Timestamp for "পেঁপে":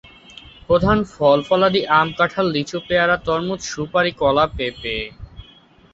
4.57-4.95